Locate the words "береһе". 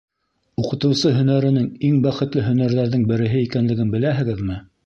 3.15-3.47